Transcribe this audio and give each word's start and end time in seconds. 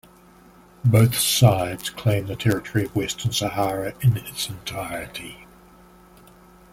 Both 0.83 1.13
sides 1.19 1.91
claim 1.91 2.25
the 2.25 2.35
territory 2.35 2.85
of 2.85 2.95
Western 2.95 3.31
Sahara 3.33 3.93
in 4.01 4.17
its 4.17 4.49
entirety. 4.49 5.45